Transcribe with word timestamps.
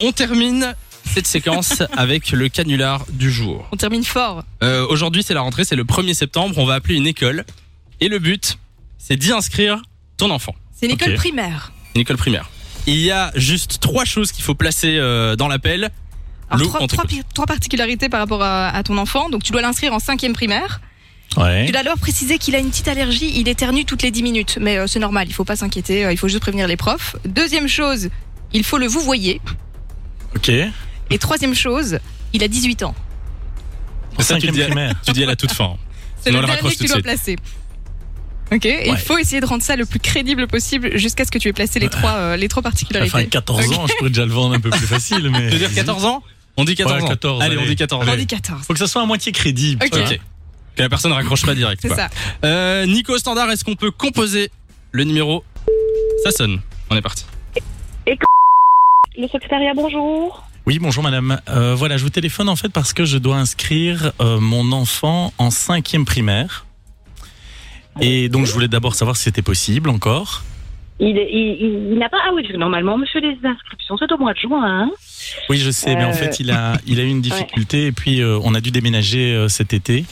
On 0.00 0.12
termine 0.12 0.76
cette 1.04 1.26
séquence 1.26 1.82
avec 1.96 2.30
le 2.30 2.48
canular 2.48 3.04
du 3.10 3.32
jour. 3.32 3.66
On 3.72 3.76
termine 3.76 4.04
fort. 4.04 4.44
Euh, 4.62 4.86
Aujourd'hui, 4.88 5.24
c'est 5.24 5.34
la 5.34 5.40
rentrée, 5.40 5.64
c'est 5.64 5.74
le 5.74 5.82
1er 5.82 6.14
septembre. 6.14 6.54
On 6.58 6.64
va 6.64 6.74
appeler 6.74 6.94
une 6.94 7.06
école. 7.08 7.44
Et 8.00 8.06
le 8.08 8.20
but, 8.20 8.58
c'est 8.96 9.16
d'y 9.16 9.32
inscrire 9.32 9.82
ton 10.16 10.30
enfant. 10.30 10.54
C'est 10.78 10.86
une 10.86 10.92
école 10.92 11.14
Ok. 11.14 11.16
primaire. 11.16 11.72
Une 11.96 12.02
école 12.02 12.16
primaire. 12.16 12.48
Il 12.86 12.98
y 13.00 13.10
a 13.10 13.32
juste 13.34 13.80
trois 13.80 14.04
choses 14.04 14.30
qu'il 14.30 14.44
faut 14.44 14.54
placer 14.54 14.98
euh, 14.98 15.34
dans 15.34 15.48
l'appel. 15.48 15.90
Alors, 16.48 16.62
Lou, 16.62 16.68
trois, 16.68 16.82
on 16.82 16.86
trois, 16.86 17.02
t'écoute. 17.04 17.24
pi- 17.26 17.34
trois 17.34 17.46
particularités 17.46 18.08
par 18.08 18.20
rapport 18.20 18.44
à, 18.44 18.68
à 18.68 18.82
ton 18.84 18.98
enfant. 18.98 19.30
Donc, 19.30 19.42
tu 19.42 19.50
dois 19.50 19.62
l'inscrire 19.62 19.92
en 19.94 19.98
cinquième 19.98 20.32
primaire. 20.32 20.80
Ouais. 21.36 21.66
Tu 21.66 21.72
dois 21.72 21.80
alors 21.80 21.98
préciser 21.98 22.38
qu'il 22.38 22.54
a 22.54 22.60
une 22.60 22.70
petite 22.70 22.86
allergie. 22.86 23.32
Il 23.34 23.48
éternue 23.48 23.84
toutes 23.84 24.02
les 24.04 24.12
10 24.12 24.22
minutes. 24.22 24.58
Mais 24.60 24.78
euh, 24.78 24.86
c'est 24.86 25.00
normal, 25.00 25.26
il 25.28 25.34
faut 25.34 25.44
pas 25.44 25.56
s'inquiéter. 25.56 26.04
euh, 26.04 26.12
il 26.12 26.18
faut 26.18 26.28
juste 26.28 26.42
prévenir 26.42 26.68
les 26.68 26.76
profs. 26.76 27.16
Deuxième 27.24 27.66
chose, 27.66 28.10
il 28.52 28.62
faut 28.62 28.78
le 28.78 28.86
vous 28.86 29.00
voyez. 29.00 29.40
Ok. 30.36 30.50
Et 31.10 31.18
troisième 31.18 31.54
chose, 31.54 31.98
il 32.32 32.42
a 32.44 32.48
18 32.48 32.82
ans. 32.82 32.94
Ça, 34.18 34.18
tu 34.18 34.24
cinquième 34.24 34.54
dis- 34.54 34.62
primaire. 34.62 34.94
Tu 35.06 35.12
dis 35.12 35.22
à 35.22 35.26
la 35.26 35.36
toute 35.36 35.52
fin. 35.52 35.76
C'est 36.20 36.30
le 36.30 36.40
dernier 36.40 36.56
que 36.60 36.76
tu 36.76 36.86
dois 36.86 37.00
placer. 37.00 37.36
Ok, 38.50 38.64
et 38.64 38.86
il 38.86 38.92
Ouais. 38.92 38.98
faut 38.98 39.18
essayer 39.18 39.40
de 39.40 39.46
rendre 39.46 39.62
ça 39.62 39.76
le 39.76 39.84
plus 39.84 39.98
crédible 40.00 40.46
possible 40.46 40.96
jusqu'à 40.98 41.24
ce 41.26 41.30
que 41.30 41.38
tu 41.38 41.48
aies 41.48 41.52
placé 41.52 41.78
les 41.78 41.90
trois, 41.90 42.12
euh, 42.12 42.36
les 42.36 42.48
trois 42.48 42.62
particularités. 42.62 43.14
Enfin, 43.14 43.24
14 43.26 43.72
ans, 43.78 43.86
je 43.86 43.92
pourrais 43.94 44.08
déjà 44.10 44.24
le 44.24 44.32
vendre 44.32 44.54
un 44.54 44.60
peu 44.60 44.70
plus 44.70 44.86
facile, 44.86 45.28
mais. 45.30 45.46
Tu 45.50 45.56
veux 45.56 45.58
dire 45.58 45.74
14 45.74 46.04
ans 46.06 46.22
On 46.56 46.64
dit 46.64 46.74
14 46.74 46.96
Ouais, 46.96 47.04
ans. 47.04 47.08
14, 47.08 47.42
allez, 47.42 47.56
on 47.56 47.60
allez. 47.60 47.68
dit 47.68 47.76
14 47.76 48.06
On 48.08 48.10
ans. 48.10 48.16
dit 48.16 48.26
14. 48.26 48.62
Faut 48.66 48.72
que 48.72 48.78
ça 48.78 48.86
soit 48.86 49.02
à 49.02 49.06
moitié 49.06 49.32
crédible. 49.32 49.84
Ok. 49.84 50.18
Que 50.76 50.82
la 50.82 50.88
personne 50.88 51.12
raccroche 51.12 51.44
pas 51.44 51.54
direct. 51.54 51.80
C'est 51.82 51.94
ça. 51.94 52.08
Euh, 52.44 52.86
Nico 52.86 53.16
Standard, 53.18 53.50
est-ce 53.50 53.64
qu'on 53.64 53.76
peut 53.76 53.90
composer 53.90 54.50
le 54.92 55.04
numéro? 55.04 55.44
Ça 56.24 56.30
sonne. 56.30 56.60
On 56.90 56.96
est 56.96 57.02
parti. 57.02 57.24
Le 59.18 59.26
secrétariat, 59.28 59.72
bonjour. 59.74 60.44
Oui, 60.66 60.78
bonjour 60.78 61.02
madame. 61.02 61.40
Euh, 61.48 61.74
voilà, 61.74 61.96
je 61.96 62.04
vous 62.04 62.10
téléphone 62.10 62.48
en 62.48 62.56
fait 62.56 62.68
parce 62.68 62.92
que 62.92 63.04
je 63.04 63.18
dois 63.18 63.36
inscrire 63.36 64.12
euh, 64.20 64.38
mon 64.38 64.70
enfant 64.72 65.32
en 65.38 65.50
cinquième 65.50 66.04
primaire. 66.04 66.66
Et 68.00 68.28
donc 68.28 68.46
je 68.46 68.52
voulais 68.52 68.68
d'abord 68.68 68.94
savoir 68.94 69.16
si 69.16 69.24
c'était 69.24 69.42
possible 69.42 69.90
encore. 69.90 70.44
Il, 71.00 71.16
est- 71.16 71.28
il, 71.32 71.56
il- 71.60 71.92
il 71.92 71.98
n'a 71.98 72.08
pas. 72.08 72.18
Ah 72.24 72.30
oui, 72.34 72.44
normalement, 72.56 72.96
monsieur, 72.98 73.20
les 73.20 73.36
inscriptions, 73.44 73.96
c'est 73.98 74.10
au 74.12 74.18
mois 74.18 74.34
de 74.34 74.38
juin. 74.38 74.62
Hein 74.64 74.90
Oui, 75.48 75.58
je 75.58 75.70
sais, 75.70 75.94
mais 75.96 76.04
en 76.04 76.10
Euh, 76.10 76.12
fait 76.12 76.38
il 76.38 76.50
a, 76.50 76.74
il 76.86 77.00
a 77.00 77.02
eu 77.02 77.08
une 77.08 77.20
difficulté 77.28 77.86
et 77.86 77.92
puis 77.92 78.20
euh, 78.20 78.38
on 78.44 78.54
a 78.54 78.60
dû 78.60 78.70
déménager 78.70 79.32
euh, 79.34 79.48
cet 79.48 79.72
été. 79.72 80.04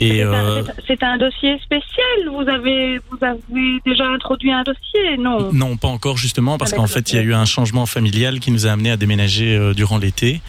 Et 0.00 0.10
C'est 0.16 0.22
un- 0.22 0.32
euh, 0.34 0.62
c'est- 0.86 1.02
un, 1.02 1.16
dossier 1.18 1.58
spécial. 1.60 2.28
Vous 2.32 2.48
avez, 2.48 2.98
vous 3.10 3.18
avez 3.22 3.80
déjà 3.86 4.06
introduit 4.08 4.50
un 4.50 4.62
dossier, 4.64 5.16
non? 5.18 5.52
Non, 5.52 5.76
pas 5.76 5.88
encore 5.88 6.16
justement 6.16 6.58
parce 6.58 6.72
Ah, 6.72 6.76
qu'en 6.76 6.86
fait 6.86 7.12
il 7.12 7.16
y 7.16 7.18
a 7.18 7.22
eu 7.22 7.34
un 7.34 7.44
changement 7.44 7.86
familial 7.86 8.40
qui 8.40 8.50
nous 8.50 8.66
a 8.66 8.70
amené 8.72 8.90
à 8.90 8.96
déménager 8.96 9.56
euh, 9.56 9.72
durant 9.72 9.98
l'été. 9.98 10.40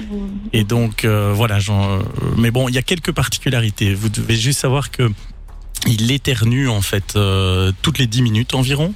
Et 0.53 0.63
donc 0.63 1.05
euh, 1.05 1.31
voilà, 1.33 1.59
mais 2.38 2.49
bon, 2.51 2.69
il 2.69 2.75
y 2.75 2.77
a 2.77 2.81
quelques 2.81 3.11
particularités. 3.11 3.93
Vous 3.93 4.09
devez 4.09 4.35
juste 4.35 4.59
savoir 4.59 4.89
que 4.91 5.09
il 5.86 6.11
éternue 6.11 6.67
en 6.69 6.81
fait 6.81 7.16
euh, 7.16 7.72
toutes 7.81 7.97
les 8.00 8.08
10 8.08 8.22
minutes 8.22 8.53
environ. 8.55 8.94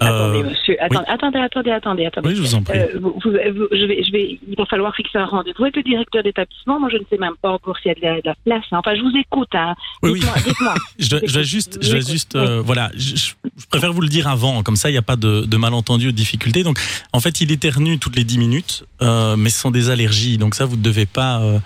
Attendez, 0.00 0.38
Euh, 0.38 0.42
monsieur. 0.50 0.76
Attendez, 0.82 1.04
attendez, 1.08 1.38
attendez, 1.38 1.70
attendez, 1.70 2.06
attendez. 2.06 2.28
oui, 2.30 2.36
je 2.36 2.40
vous 2.40 2.54
en 2.54 2.62
prie. 2.62 2.78
Euh, 2.78 2.86
vous- 3.00 3.20
vous- 3.22 3.30
vous- 3.30 3.68
je 3.70 3.84
vais, 3.86 4.02
je 4.02 4.10
vais, 4.12 4.38
il 4.48 4.56
va 4.56 4.64
falloir 4.64 4.94
fixer 4.96 5.18
un 5.18 5.26
rendez-vous 5.26 5.62
avec 5.62 5.76
le 5.76 5.82
directeur 5.82 6.22
d'établissement. 6.22 6.80
Moi, 6.80 6.88
je 6.90 6.96
ne 6.96 7.02
sais 7.10 7.18
même 7.18 7.34
pas 7.40 7.50
encore 7.50 7.76
s'il 7.78 7.88
y 7.88 7.92
a 7.92 7.94
de 7.94 8.00
la, 8.00 8.14
de 8.16 8.26
la 8.26 8.34
place. 8.46 8.64
hein. 8.72 8.78
Enfin, 8.78 8.94
je 8.96 9.02
vous 9.02 9.12
écoute. 9.14 9.50
Hein. 9.52 9.74
Oui, 10.02 10.12
oui. 10.12 10.20
Dites-moi. 10.46 10.74
Je 10.98 11.32
dois 11.32 11.42
juste, 11.42 11.78
je 11.82 11.96
Oui, 11.96 12.02
juste, 12.08 12.34
euh, 12.34 12.62
voilà, 12.64 12.90
je 12.96 13.32
préfère 13.70 13.92
vous 13.92 14.00
le 14.00 14.08
dire 14.08 14.26
avant, 14.26 14.62
comme 14.62 14.76
ça 14.76 14.88
il 14.88 14.92
n'y 14.92 14.98
a 14.98 15.02
pas 15.02 15.16
de, 15.16 15.44
de 15.44 15.56
malentendu 15.58 16.08
ou 16.08 16.12
de 16.12 16.16
difficulté. 16.16 16.62
Donc, 16.62 16.78
en 17.12 17.20
fait, 17.20 17.42
il 17.42 17.52
éternue 17.52 17.98
toutes 17.98 18.16
les 18.16 18.24
10 18.24 18.38
minutes, 18.38 18.84
euh, 19.02 19.36
mais 19.36 19.50
ce 19.50 19.58
sont 19.60 19.70
des 19.70 19.90
allergies, 19.90 20.38
donc 20.38 20.54
ça 20.54 20.64
vous 20.64 20.76
ne 20.76 20.82
devez 20.82 21.06
pas, 21.06 21.40
euh, 21.42 21.58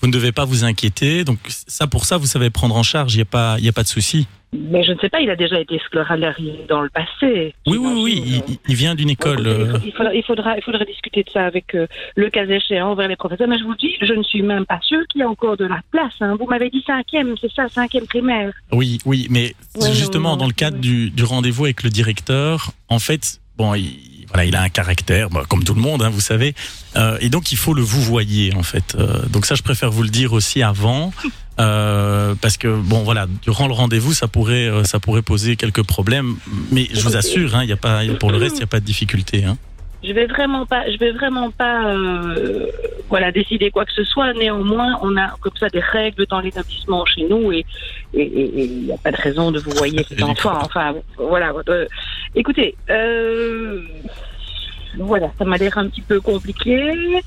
vous 0.00 0.06
ne 0.08 0.12
devez 0.12 0.32
pas 0.32 0.44
vous 0.44 0.64
inquiéter. 0.64 1.24
Donc 1.24 1.38
ça, 1.48 1.86
pour 1.86 2.04
ça, 2.04 2.16
vous 2.16 2.26
savez 2.26 2.50
prendre 2.50 2.76
en 2.76 2.82
charge, 2.82 3.14
il 3.14 3.18
n'y 3.18 3.22
a 3.22 3.26
pas, 3.26 3.56
il 3.58 3.64
y 3.64 3.68
a 3.68 3.72
pas 3.72 3.82
de 3.82 3.88
souci. 3.88 4.26
Mais 4.56 4.84
je 4.84 4.92
ne 4.92 4.98
sais 5.00 5.08
pas, 5.10 5.20
il 5.20 5.28
a 5.28 5.36
déjà 5.36 5.60
été 5.60 5.78
scléralarisé 5.86 6.60
dans 6.68 6.80
le 6.80 6.88
passé. 6.88 7.54
Oui, 7.66 7.76
oui, 7.78 7.92
oui, 7.96 8.42
il, 8.48 8.58
il 8.68 8.74
vient 8.76 8.94
d'une 8.94 9.10
école. 9.10 9.46
Euh, 9.46 9.76
Il 9.84 9.92
faudra, 9.92 10.14
il, 10.14 10.22
faudra, 10.22 10.56
il 10.56 10.62
faudra 10.62 10.84
discuter 10.84 11.24
de 11.24 11.30
ça 11.30 11.44
avec 11.44 11.74
euh, 11.74 11.86
le 12.14 12.30
cas 12.30 12.46
échéant 12.46 12.94
vers 12.94 13.08
les 13.08 13.16
professeurs. 13.16 13.48
Mais 13.48 13.58
je 13.58 13.64
vous 13.64 13.74
dis, 13.74 13.94
je 14.00 14.12
ne 14.14 14.22
suis 14.22 14.42
même 14.42 14.64
pas 14.64 14.78
sûre 14.82 15.02
qu'il 15.10 15.20
y 15.20 15.24
a 15.24 15.28
encore 15.28 15.56
de 15.56 15.66
la 15.66 15.80
place. 15.90 16.12
hein. 16.20 16.36
Vous 16.38 16.46
m'avez 16.46 16.70
dit 16.70 16.82
cinquième, 16.86 17.34
c'est 17.40 17.52
ça, 17.52 17.68
cinquième 17.68 18.06
primaire. 18.06 18.52
Oui, 18.72 18.98
oui, 19.04 19.26
mais 19.30 19.52
Ouais, 19.78 19.92
justement, 19.92 20.30
non, 20.30 20.36
non, 20.36 20.40
dans 20.42 20.46
le 20.46 20.52
cadre 20.54 20.78
du, 20.78 21.10
du 21.10 21.24
rendez-vous 21.24 21.64
avec 21.64 21.82
le 21.82 21.90
directeur, 21.90 22.70
en 22.88 23.00
fait, 23.00 23.40
bon, 23.58 23.74
il, 23.74 23.98
voilà, 24.28 24.44
il 24.44 24.56
a 24.56 24.62
un 24.62 24.68
caractère, 24.68 25.30
bah, 25.30 25.44
comme 25.48 25.64
tout 25.64 25.74
le 25.74 25.80
monde, 25.80 26.02
hein, 26.02 26.10
vous 26.10 26.20
savez, 26.20 26.54
euh, 26.96 27.18
et 27.20 27.28
donc 27.28 27.52
il 27.52 27.58
faut 27.58 27.74
le 27.74 27.82
vous 27.82 28.02
voyez, 28.02 28.54
en 28.54 28.62
fait. 28.62 28.94
Euh, 28.98 29.24
donc 29.28 29.46
ça, 29.46 29.54
je 29.54 29.62
préfère 29.62 29.90
vous 29.90 30.02
le 30.02 30.08
dire 30.08 30.32
aussi 30.32 30.62
avant, 30.62 31.12
euh, 31.60 32.34
parce 32.40 32.56
que 32.56 32.76
bon, 32.76 33.02
voilà, 33.02 33.26
durant 33.42 33.66
le 33.66 33.74
rendez-vous, 33.74 34.12
ça 34.12 34.28
pourrait, 34.28 34.70
ça 34.84 35.00
pourrait 35.00 35.22
poser 35.22 35.56
quelques 35.56 35.82
problèmes, 35.84 36.36
mais 36.70 36.88
je 36.92 37.00
vous 37.00 37.16
assure, 37.16 37.54
hein, 37.54 37.64
il 37.64 37.70
y 37.70 37.72
a 37.72 37.76
pas, 37.76 38.00
pour 38.18 38.30
le 38.30 38.38
reste, 38.38 38.56
il 38.56 38.58
n'y 38.58 38.64
a 38.64 38.68
pas 38.68 38.80
de 38.80 38.86
difficulté. 38.86 39.44
Hein. 39.44 39.56
Je 40.06 40.12
vais 40.12 40.26
vraiment 40.26 40.66
pas, 40.66 40.88
je 40.90 40.96
vais 40.98 41.10
vraiment 41.10 41.50
pas, 41.50 41.86
euh, 41.92 42.66
voilà, 43.08 43.32
décider 43.32 43.70
quoi 43.70 43.84
que 43.84 43.92
ce 43.92 44.04
soit. 44.04 44.32
Néanmoins, 44.34 44.98
on 45.02 45.16
a 45.16 45.34
comme 45.40 45.56
ça 45.58 45.68
des 45.68 45.80
règles 45.80 46.26
dans 46.26 46.40
l'établissement 46.40 47.04
chez 47.06 47.26
nous 47.28 47.50
et 47.50 47.64
il 48.14 48.84
n'y 48.84 48.92
a 48.92 48.98
pas 48.98 49.10
de 49.10 49.16
raison 49.16 49.50
de 49.50 49.58
vous 49.58 49.72
voyer 49.72 50.04
cet 50.08 50.22
enfant. 50.22 50.58
Enfin, 50.62 50.94
voilà. 51.16 51.52
euh, 51.68 51.86
écoutez, 52.34 52.76
euh, 52.90 53.80
voilà, 54.98 55.30
ça 55.38 55.44
m'a 55.44 55.56
l'air 55.56 55.76
un 55.78 55.88
petit 55.88 56.02
peu 56.02 56.20
compliqué. 56.20 57.22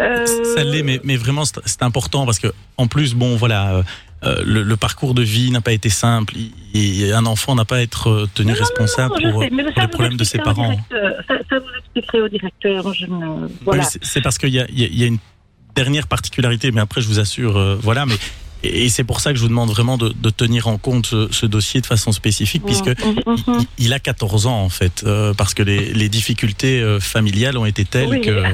Euh, 0.00 0.26
Ça 0.54 0.64
l'est, 0.64 0.82
mais, 0.82 1.00
mais 1.04 1.16
vraiment, 1.16 1.44
c'est 1.44 1.82
important 1.82 2.24
parce 2.26 2.38
que, 2.38 2.48
en 2.76 2.86
plus, 2.86 3.14
bon, 3.14 3.36
voilà, 3.36 3.74
euh, 3.74 3.82
euh, 4.24 4.42
le, 4.44 4.62
le 4.62 4.76
parcours 4.76 5.14
de 5.14 5.22
vie 5.22 5.50
n'a 5.50 5.60
pas 5.60 5.72
été 5.72 5.88
simple. 5.88 6.34
Il- 6.74 7.12
un 7.12 7.26
enfant 7.26 7.54
n'a 7.54 7.64
pas 7.64 7.76
à 7.76 7.80
être 7.80 8.26
tenu 8.34 8.52
responsable 8.52 9.14
Non, 9.22 9.32
pour, 9.32 9.42
sais, 9.42 9.48
pour 9.50 9.58
les 9.82 9.88
problèmes 9.88 10.16
de 10.16 10.24
ses 10.24 10.38
parents. 10.38 10.76
Ça, 10.90 11.34
ça, 11.50 11.58
vous 11.58 11.66
expliquerez 11.78 12.22
au 12.22 12.28
directeur. 12.28 12.94
Je 12.94 13.06
ne... 13.06 13.48
Voilà. 13.64 13.82
Oui, 13.82 13.98
c'est- 14.02 14.20
parce 14.22 14.38
qu'il 14.38 14.50
y 14.50 14.58
y 14.72 14.98
y 15.00 15.04
a 15.04 15.06
une 15.06 15.18
dernière 15.74 16.06
particularité, 16.06 16.70
mais 16.70 16.80
après, 16.80 17.00
je 17.00 17.08
vous 17.08 17.18
assure, 17.18 17.56
euh, 17.56 17.76
voilà, 17.82 18.06
mais. 18.06 18.14
Et 18.64 18.88
c'est 18.88 19.04
pour 19.04 19.20
ça 19.20 19.30
que 19.32 19.36
je 19.36 19.42
vous 19.42 19.48
demande 19.48 19.70
vraiment 19.70 19.96
de, 19.98 20.10
de 20.10 20.30
tenir 20.30 20.68
en 20.68 20.78
compte 20.78 21.06
ce, 21.06 21.28
ce 21.32 21.46
dossier 21.46 21.80
de 21.80 21.86
façon 21.86 22.12
spécifique, 22.12 22.62
puisque 22.64 22.86
il, 22.88 23.66
il 23.78 23.92
a 23.92 23.98
14 23.98 24.46
ans 24.46 24.60
en 24.60 24.68
fait, 24.68 25.02
euh, 25.04 25.34
parce 25.34 25.52
que 25.54 25.62
les, 25.62 25.92
les 25.92 26.08
difficultés 26.08 26.80
euh, 26.80 27.00
familiales 27.00 27.58
ont 27.58 27.66
été 27.66 27.84
telles 27.84 28.08
Oui. 28.08 28.20
que. 28.20 28.42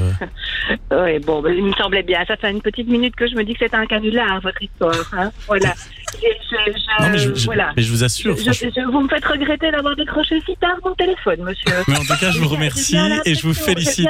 Oui, 0.91 1.19
bon, 1.21 1.43
il 1.49 1.65
me 1.65 1.73
semblait 1.75 2.03
bien. 2.03 2.23
Ça 2.27 2.37
fait 2.37 2.51
une 2.51 2.61
petite 2.61 2.89
minute 2.89 3.15
que 3.17 3.27
je 3.27 3.35
me 3.35 3.43
dis 3.45 3.53
que 3.55 3.61
c'est 3.61 3.75
un 3.75 3.87
canular, 3.87 4.39
votre 4.43 4.63
histoire. 4.63 4.95
Hein 5.17 5.31
voilà. 5.47 5.75
Et 6.23 6.27
je, 6.51 6.73
je- 6.73 7.03
Non, 7.03 7.11
mais 7.11 7.19
je, 7.19 7.35
je- 7.35 7.45
voilà. 7.47 7.73
mais 7.77 7.83
je 7.83 7.91
vous 7.91 8.05
assure. 8.05 8.35
Vous 8.35 9.01
me 9.01 9.09
faites 9.09 9.25
regretter 9.25 9.71
d'avoir 9.71 9.97
décroché 9.97 10.37
si 10.47 10.55
tard 10.61 10.77
mon 10.85 10.95
téléphone, 10.95 11.43
monsieur. 11.43 11.75
Mais 11.89 11.97
en 11.97 12.01
tout 12.05 12.17
cas, 12.21 12.31
je 12.31 12.39
vous 12.39 12.49
remercie 12.57 12.99
et 13.25 13.35
je 13.35 13.43
vous 13.47 13.55
félicite 13.55 14.09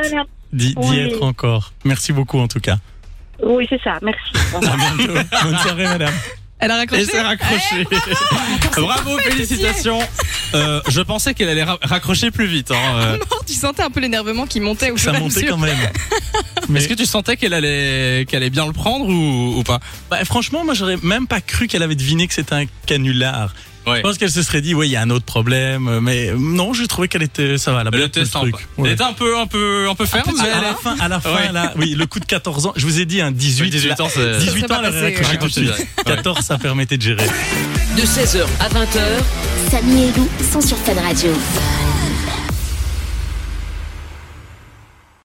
d'y 0.53 0.75
d'y 0.75 0.75
Oui. 0.79 0.99
être 0.99 1.23
encore. 1.23 1.73
Merci 1.85 2.13
beaucoup 2.13 2.39
en 2.39 2.49
tout 2.49 2.61
cas. 2.61 2.79
Oui, 3.43 3.67
c'est 3.69 3.81
ça, 3.83 3.99
merci. 4.03 4.21
À 4.55 4.77
bientôt. 4.77 5.13
Bonne 5.43 5.59
soirée, 5.59 5.85
madame. 5.85 6.13
Elle 6.61 6.73
a 6.73 6.75
Et 6.75 6.79
raccroché. 6.79 7.05
c'est 7.05 7.21
raccroché. 7.21 7.87
Bravo, 8.77 9.17
félicitations. 9.19 10.01
Euh, 10.55 10.81
je 10.89 11.01
pensais 11.03 11.33
qu'elle 11.35 11.49
allait 11.51 11.63
ra- 11.63 11.79
raccrocher 11.83 12.33
plus 12.33 12.47
vite. 12.47 12.73
Hein. 12.73 12.97
euh. 12.97 13.17
Non, 13.17 13.25
tu 13.47 13.53
sentais 13.53 13.83
un 13.83 13.91
peu 13.91 14.01
l'énervement 14.01 14.45
qui 14.47 14.59
montait 14.59 14.91
au 14.91 14.97
fur 14.97 15.13
Ça 15.13 15.13
et 15.13 15.17
à 15.17 15.21
montait 15.21 15.37
mesure. 15.43 15.51
quand 15.51 15.59
même. 15.59 15.77
Mais 16.69 16.81
Est-ce 16.81 16.89
que 16.89 16.95
tu 16.95 17.07
sentais 17.07 17.37
qu'elle 17.37 17.55
allait, 17.55 18.27
qu'elle 18.29 18.43
allait 18.43 18.51
bien 18.51 18.67
le 18.67 18.73
prendre 18.73 19.07
ou, 19.09 19.59
ou 19.59 19.63
pas? 19.63 19.81
Bah, 20.11 20.25
franchement, 20.25 20.65
moi, 20.65 20.75
j'aurais 20.75 20.97
même 21.03 21.27
pas 21.27 21.41
cru 21.41 21.67
qu'elle 21.67 21.83
avait 21.83 21.95
deviné 21.95 22.27
que 22.29 22.35
c'était 22.35 22.55
un 22.55 22.65
canular. 22.87 23.55
Ouais. 23.87 23.99
Je 23.99 24.03
pense 24.03 24.19
qu'elle 24.19 24.31
se 24.31 24.43
serait 24.43 24.61
dit, 24.61 24.75
oui, 24.75 24.89
il 24.89 24.91
y 24.91 24.97
a 24.97 25.01
un 25.01 25.09
autre 25.09 25.25
problème. 25.25 26.01
Mais 26.01 26.31
non, 26.37 26.75
je 26.75 26.85
trouvais 26.85 27.09
qu'elle 27.09 27.23
était, 27.23 27.57
ça 27.57 27.73
va, 27.73 27.81
elle 27.81 27.87
a 27.87 27.91
bien 27.91 28.01
Le 28.01 28.07
fait 28.13 28.21
le 28.21 28.25
test, 28.25 28.37
un 28.37 28.41
truc. 28.41 28.57
peu- 28.57 28.83
Ouais. 28.83 28.89
Elle 28.89 28.95
était 28.97 29.03
un 29.05 29.15
peu, 29.15 29.39
un 29.39 29.47
peu, 29.47 29.87
un 29.89 29.95
peu 29.95 30.05
ferme. 30.05 30.31
mais 30.37 30.51
À, 30.51 30.61
la 30.61 30.75
fin, 30.75 30.95
à 31.01 31.09
la 31.09 31.21
fin, 31.23 31.35
Ouais. 31.35 31.53
là, 31.53 31.73
oui, 31.77 31.95
le 31.97 32.05
coup 32.05 32.21
de 32.21 32.27
14 32.27 32.67
ans. 32.67 32.75
Je 32.77 32.85
vous 32.85 33.01
ai 33.01 33.07
dit, 33.07 33.23
un 33.23 33.31
18, 33.33 33.71
18 33.71 33.89
là, 33.89 33.95
ans, 34.03 34.09
c'est. 34.13 34.39
18 34.41 34.67
Ça 34.69 34.81
ans, 34.81 35.49
suite. 35.49 35.69
Ouais. 35.71 35.87
14, 36.05 36.41
ça 36.45 36.59
permettait 36.59 36.99
de 36.99 37.03
gérer. 37.03 37.25
De 37.97 38.03
16h 38.03 38.45
à 38.61 38.69
20h, 38.69 39.71
Samy 39.71 40.03
et 40.03 40.13
Lou 40.19 40.29
sont 40.53 40.61
sur 40.61 40.77
Fan 40.79 40.99
Radio. 40.99 41.31